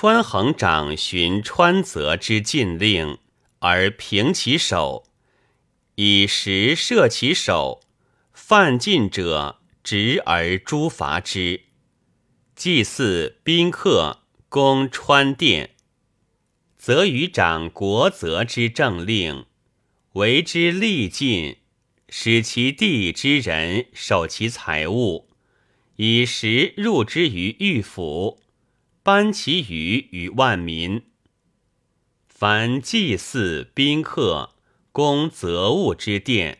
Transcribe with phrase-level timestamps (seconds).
[0.00, 3.18] 川衡长循川泽之禁令，
[3.58, 5.02] 而平其手，
[5.96, 7.80] 以时摄其手，
[8.32, 11.62] 犯禁者执而诛伐之。
[12.54, 15.70] 祭祀宾客，攻川殿，
[16.76, 19.46] 则与长国泽之政令，
[20.12, 21.56] 为之力尽，
[22.08, 25.28] 使其地之人守其财物，
[25.96, 28.38] 以时入之于御府。
[29.08, 31.04] 颁其余于万民。
[32.28, 34.54] 凡祭祀宾客，
[34.92, 36.58] 供择物之殿；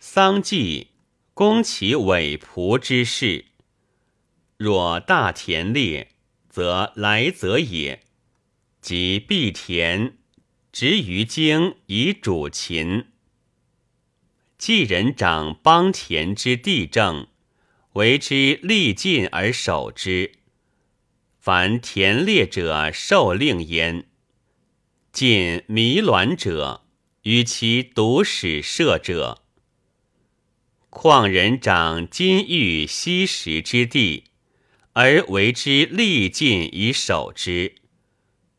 [0.00, 0.88] 丧祭，
[1.34, 3.44] 供其委仆之事。
[4.56, 6.10] 若大田猎，
[6.48, 8.02] 则来则也。
[8.80, 10.18] 即必田，
[10.72, 13.06] 执于京以主秦。
[14.58, 17.28] 继人长邦田之地政，
[17.92, 20.37] 为之力尽而守之。
[21.48, 24.02] 凡田猎者，受令焉；
[25.10, 26.82] 尽迷卵者，
[27.22, 29.40] 与其独使射者。
[30.90, 34.24] 况人长金玉稀石之地，
[34.92, 37.76] 而为之力尽以守之。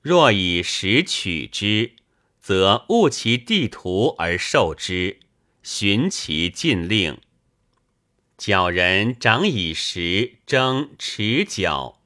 [0.00, 1.92] 若以石取之，
[2.40, 5.20] 则误其地图而受之，
[5.62, 7.18] 寻其禁令。
[8.38, 11.99] 角人长以石争持角。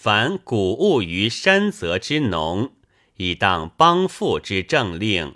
[0.00, 2.72] 凡谷物于山泽之农，
[3.16, 5.34] 以当邦富之政令，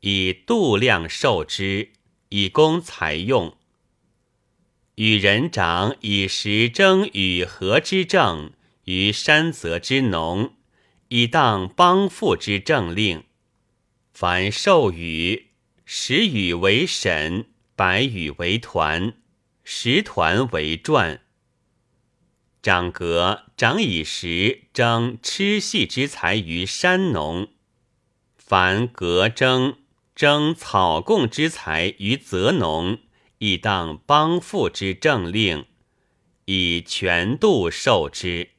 [0.00, 1.90] 以度量受之，
[2.30, 3.54] 以供财用。
[4.94, 8.52] 与人长以时征与和之政
[8.84, 10.54] 于山泽之农，
[11.08, 13.24] 以当邦富之政令。
[14.14, 15.48] 凡授予，
[15.84, 17.44] 十羽为审，
[17.76, 19.12] 百羽为团，
[19.62, 21.20] 十团为传。
[22.62, 27.48] 长阁长以时征吃系之财于山农，
[28.36, 29.78] 凡革征
[30.14, 33.00] 征草贡之财于泽农，
[33.38, 35.66] 亦当邦赋之政令，
[36.44, 38.50] 以全度受之。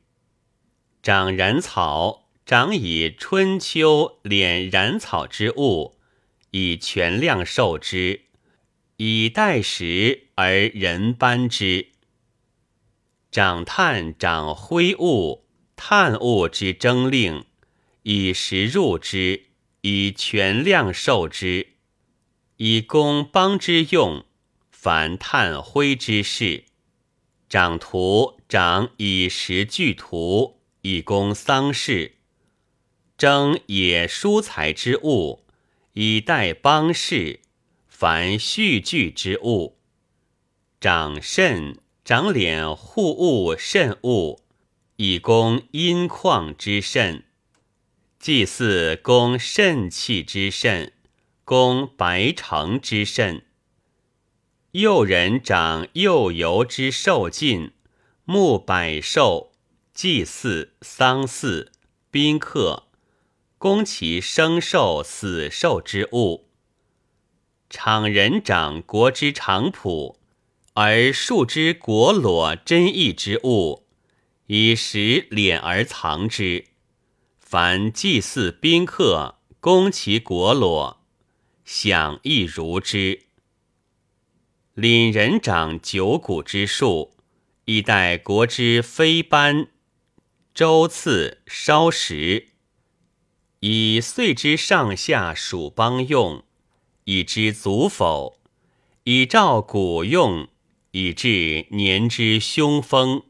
[1.01, 5.97] 长染草长以春秋敛染草之物，
[6.51, 8.23] 以全量受之，
[8.97, 11.92] 以待时而人班之。
[13.33, 15.43] 长炭长灰物，
[15.75, 17.43] 炭物之征令，
[18.03, 19.47] 以时入之，
[19.81, 21.69] 以全量受之，
[22.57, 24.23] 以供邦之用。
[24.69, 26.65] 凡炭灰之事，
[27.49, 32.17] 长土长以时具土，以供丧事。
[33.17, 35.43] 征野蔬财之物，
[35.93, 37.39] 以待邦事。
[37.87, 39.79] 凡蓄具之物，
[40.79, 41.79] 长肾。
[42.05, 44.41] 长敛护物慎物，
[44.97, 47.23] 以供阴旷之肾；
[48.19, 50.91] 祭祀供肾气之肾，
[51.45, 53.45] 供白城之肾。
[54.71, 57.71] 幼人长幼游之受尽，
[58.25, 59.53] 牧百兽，
[59.93, 61.71] 祭祀丧祀
[62.11, 62.87] 宾客，
[63.57, 66.49] 供其生寿死寿之物。
[67.69, 70.17] 场人长国之长仆。
[70.75, 73.85] 而数之国裸珍异之物，
[74.47, 76.65] 以时敛而藏之。
[77.37, 80.99] 凡祭祀宾客，攻其国裸，
[81.63, 83.27] 享亦如之。
[84.73, 87.13] 领人长九谷之数，
[87.65, 89.67] 以待国之非班，
[90.55, 92.47] 周次烧食，
[93.59, 96.43] 以岁之上下属邦用，
[97.03, 98.39] 以知足否？
[99.03, 100.47] 以照谷用。
[100.95, 103.23] 以至年之凶风。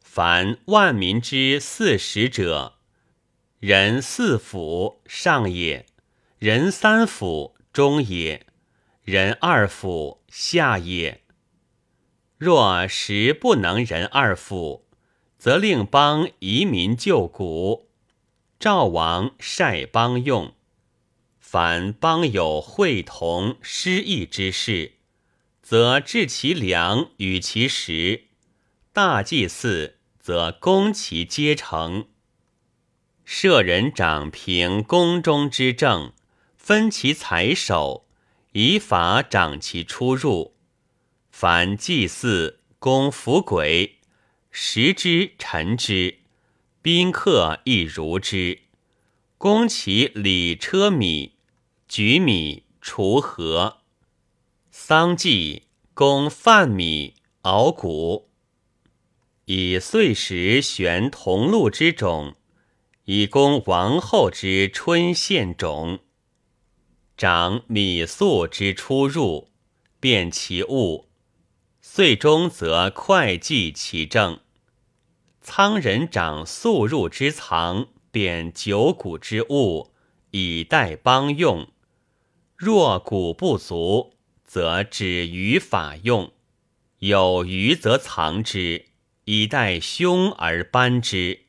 [0.00, 2.74] 凡万民之四十者，
[3.60, 5.86] 人四府上也，
[6.40, 8.44] 人三府中也，
[9.04, 11.22] 人二府下也。
[12.36, 14.88] 若时不能人二府，
[15.38, 17.88] 则令邦移民救谷，
[18.58, 20.52] 赵王晒邦用。
[21.38, 24.94] 凡邦有会同失义之事。
[25.70, 28.24] 则治其粮与其食，
[28.92, 32.08] 大祭祀则攻其阶成。
[33.24, 36.12] 舍人掌平宫中之政，
[36.56, 38.04] 分其财首，
[38.50, 40.56] 以法掌其出入。
[41.30, 43.98] 凡祭祀供福鬼，
[44.50, 46.18] 食之陈之，
[46.82, 48.62] 宾客亦如之。
[49.38, 51.36] 供其礼车米，
[51.86, 53.79] 举米锄禾。
[54.72, 55.64] 桑祭
[55.94, 58.28] 供饭米熬谷，
[59.46, 62.36] 以岁时选同禄之种，
[63.04, 65.98] 以供王后之春献种。
[67.16, 69.50] 长米粟之出入，
[69.98, 71.08] 辨其物；
[71.82, 74.38] 岁中则会计其政。
[75.40, 79.90] 仓人长粟入之藏，辨九谷之物，
[80.30, 81.66] 以待邦用。
[82.56, 84.14] 若谷不足，
[84.50, 86.32] 则止于法用；
[86.98, 88.86] 有余则藏之，
[89.26, 91.42] 以待凶而班之。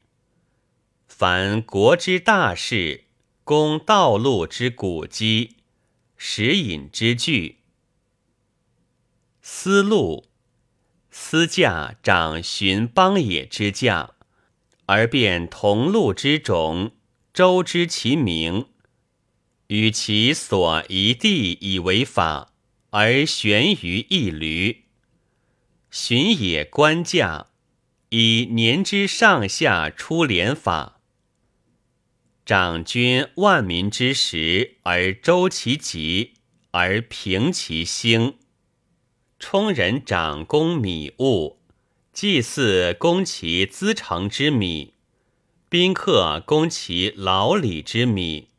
[1.08, 3.06] 凡国之大事，
[3.44, 5.56] 供道路之古迹。
[6.16, 7.62] 食饮之具，
[9.42, 10.28] 丝路，
[11.10, 14.12] 丝架长寻邦野之驾，
[14.86, 16.92] 而变同路之种，
[17.34, 18.68] 周知其名，
[19.66, 22.51] 与其所一地以为法，
[22.92, 24.84] 而悬于一驴。
[25.90, 27.48] 寻野官架，
[28.10, 31.02] 以年之上下出连法。
[32.46, 36.34] 长君万民之时，而周其吉，
[36.72, 38.36] 而平其兴。
[39.40, 41.60] 充人长公米物，
[42.12, 44.96] 祭祀供其资成之米，
[45.70, 48.50] 宾客供其劳礼之米。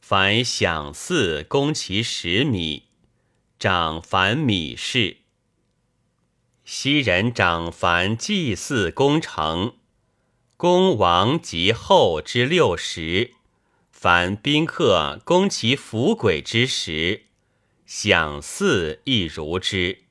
[0.00, 2.84] 凡享祀供其食米，
[3.60, 5.18] 长凡米事。
[6.64, 9.74] 昔人长凡祭祀功成。
[10.56, 13.34] 公王及后之六十，
[13.90, 17.26] 凡宾客攻其福鬼之时，
[17.84, 20.04] 享祀亦如之。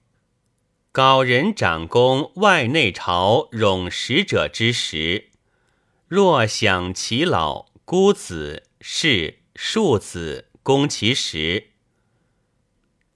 [0.93, 5.31] 皋人长公外内朝冗使者之时，
[6.07, 11.68] 若享其老孤子士庶子攻其食，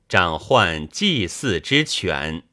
[0.07, 2.44] 掌患祭祀之权。